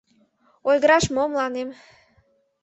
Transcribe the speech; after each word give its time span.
Ойгыраш 0.69 1.05
мо 1.15 1.23
мыланем? 1.29 1.69